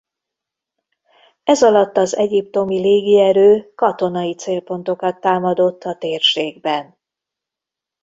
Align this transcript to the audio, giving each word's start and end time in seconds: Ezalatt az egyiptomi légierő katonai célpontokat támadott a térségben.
Ezalatt 1.43 1.97
az 1.97 2.15
egyiptomi 2.17 2.79
légierő 2.79 3.71
katonai 3.75 4.35
célpontokat 4.35 5.19
támadott 5.19 5.83
a 5.83 5.97
térségben. 5.97 6.97